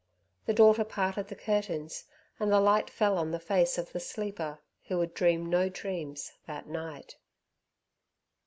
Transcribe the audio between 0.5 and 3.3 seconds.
daughter parted the curtains, and the light fell on